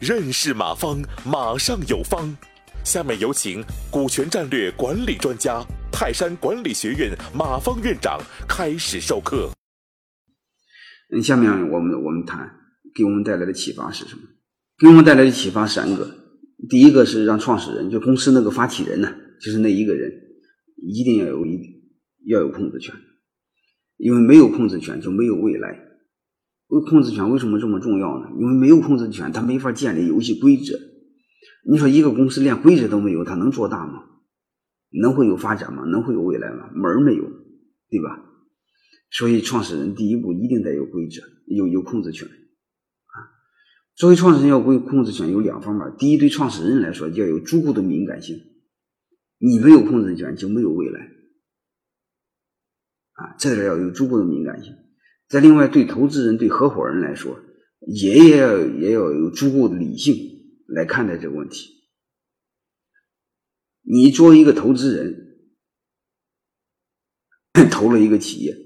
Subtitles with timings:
[0.00, 2.36] 认识马方，马上有方。
[2.84, 9.50] 下面有请股权战略管理专家、泰山管理学院马方院长开始授课。
[11.14, 12.50] 嗯，下面我们我们谈
[12.92, 14.22] 给我们带来的启发是什么？
[14.78, 16.10] 给我们带来的启发三个。
[16.68, 20.10] 第一个是让创始人，就公司那个发起人呢，就是那一个人，
[20.82, 21.60] 一定要有一
[22.26, 22.92] 要有控制权，
[24.02, 25.78] 因为没有控制权就没有未来。
[26.66, 28.30] 为控制权为什么这么重要呢？
[28.36, 30.76] 因为没有控制权，他没法建立游戏规则。
[31.70, 34.02] 你说一个公司连规则都没有，它能做大吗？
[34.90, 35.84] 能会有发展吗？
[35.84, 36.68] 能会有未来吗？
[36.74, 37.22] 门儿没有，
[37.88, 38.24] 对吧？
[39.12, 43.14] 所以创始人第一步一定得有规则，有有控制权啊。
[43.94, 48.36] 作为创始人要规控制权有两方面：第一，对创始人来说要有足够的敏感性，
[49.38, 51.11] 你没有控制权就没有未来
[53.22, 54.74] 啊，这点要有足够的敏感性。
[55.28, 57.38] 再另外，对投资人、对合伙人来说，
[57.86, 60.16] 也也要也要有足够的理性
[60.66, 61.70] 来看待这个问题。
[63.82, 65.38] 你作为一个投资人，
[67.70, 68.56] 投了一个企业，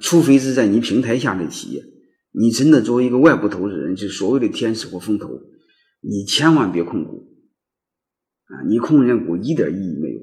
[0.00, 1.84] 除非是在你平台下的企业，
[2.32, 5.28] 你真的作为一个外部投资人，就所谓的天使或风投，
[6.00, 7.26] 你千万别控股
[8.44, 8.64] 啊！
[8.66, 10.17] 你控人家股一点意义没有，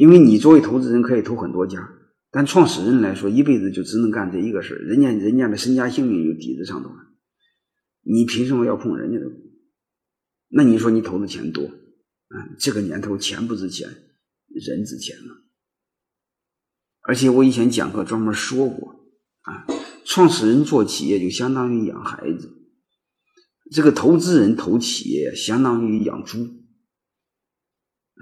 [0.00, 1.92] 因为你作为投资人可以投很多家。
[2.30, 6.96] 但创始人来说，一辈子就只能干这一个事，人家人家的身家性命就抵在上头了，
[8.02, 9.26] 你凭什么要碰人家的？
[10.48, 12.48] 那你说你投的钱多啊？
[12.58, 13.90] 这个年头钱不值钱，
[14.48, 15.42] 人值钱了。
[17.02, 19.04] 而且我以前讲课专门说过
[19.42, 19.66] 啊，
[20.06, 22.50] 创始人做企业就相当于养孩子，
[23.70, 26.59] 这个投资人投企业相当于养猪。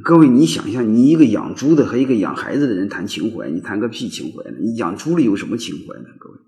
[0.00, 4.56] 各位，你想想，你一个养猪的和一个养孩子的人谈情怀，你谈个屁情怀呢？
[4.58, 6.06] 你养猪的有什么情怀呢？
[6.18, 6.38] 各位，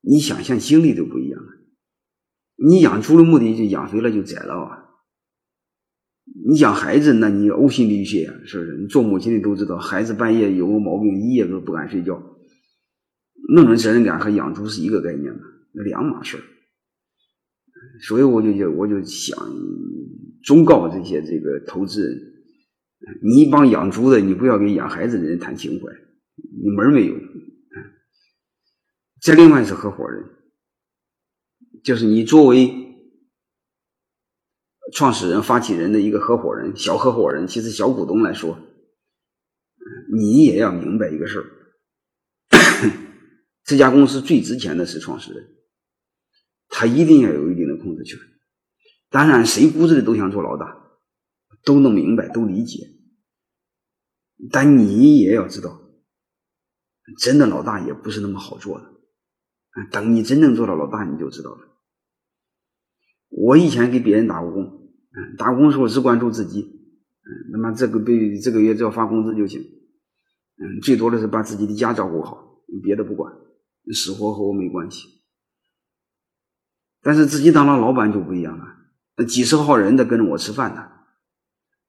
[0.00, 1.42] 你想象经历都不一样。
[2.56, 4.78] 你养猪的目的就养肥了就宰了啊！
[6.48, 8.78] 你养孩子，那你呕心沥血啊，是不是？
[8.78, 12.22] 你做母亲的都知道，孩子半夜有个毛病，一夜都不敢睡觉，
[13.54, 15.40] 那种责任感和养猪是一个概念吗？
[15.72, 16.38] 两码事。
[18.00, 19.38] 所以我就就我就想。
[20.44, 22.18] 忠告这些这个投资人，
[23.22, 25.86] 你一帮养猪的，你不要跟养孩子的人谈情怀，
[26.60, 27.14] 你门没有。
[29.20, 30.24] 再另外是合伙人，
[31.84, 32.74] 就是你作为
[34.92, 38.58] 创始人、发起人的一个合伙人、小合伙人，其实小股东来说，
[40.12, 41.46] 你也要明白一个事儿：
[43.62, 45.44] 这家公司最值钱的是创始人，
[46.82, 48.18] 他一定要有一定的控制权。
[49.08, 50.66] 当然，谁骨子里都想做老大，
[51.64, 52.88] 都能明白，都理解。
[54.50, 55.80] 但你也要知道，
[57.20, 58.86] 真的老大也不是那么好做的。
[59.92, 61.60] 等你真正做到老大，你就知道了。
[63.28, 64.92] 我以前给别人打过工，
[65.38, 73.32] 打工的时候只关注自己，嗯，那么这个被这个月只要发工资就行，嗯，最多的是把自己的家照顾好，别的不管，
[73.94, 75.21] 死活和我没关系。
[77.02, 78.64] 但是自己当了老板就不一样了。
[79.16, 80.88] 那几十号人在跟着我吃饭呢，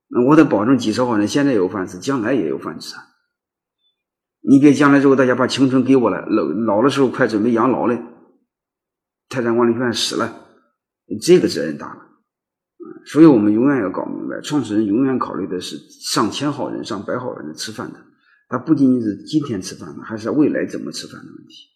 [0.09, 2.95] 那我得保证几十号人现在有饭吃，将来也有饭吃。
[4.41, 7.97] 你别将来之后大家把青春给我了，老老的时候快准备养老了，
[9.29, 10.35] 泰山管理学院死了，
[11.21, 12.01] 这个责任大了。
[13.05, 17.99] 所以我们永远要搞明白，创始人永远考虑的是上千号人、上百号人吃饭的，
[18.49, 21.72] 他不仅仅是今天吃饭的，还是未来怎么吃饭的问题。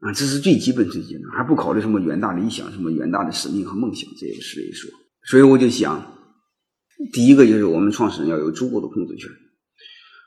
[0.00, 4.90] 啊，这是最基本最基本的，还不考虑什么远大理想、什么远大的使命和梦想，这个是一说。
[5.28, 6.02] 所以我就想，
[7.12, 9.30] 第一个就是我们创始人要有足够的控制权。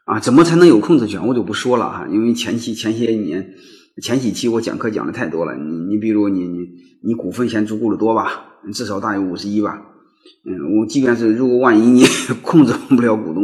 [0.06, 1.25] 啊，怎么才能有控制权？
[1.25, 3.56] 我就不说了哈，因为前期前些年
[4.01, 5.56] 前几期我讲课讲的太多了。
[5.56, 6.59] 你你比如你你
[7.03, 9.81] 你股份先足够的多吧，至少大于五十一吧。
[10.45, 12.03] 嗯，我即便是如果万一你
[12.44, 13.44] 控制不了股东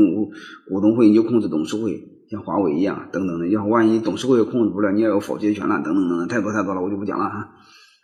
[0.67, 2.18] 股东会，你就控制董事会。
[2.29, 7.49] 像华为一样，等等的，要万一董事会控制不了，你要有否决权了，等等等等，太多太多了，我就不讲了哈。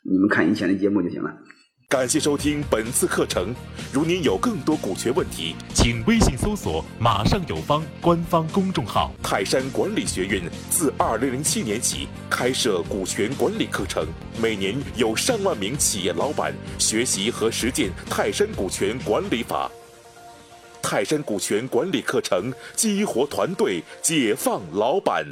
[0.04, 1.32] 你们看以前的节目就行了。
[1.88, 3.54] 感谢收听本次课程。
[3.94, 9.12] 如您有更多股权问题，请微信搜索“马上有方”官方公众号。
[9.22, 10.42] 泰山管理学院
[10.72, 14.08] 自二零零七年起开设股权管理课程，
[14.42, 19.70] 每年有上万名企业老板学习和实践泰山股权管理法。
[20.88, 25.26] 泰山股权管理课程，激活团队，解放老板。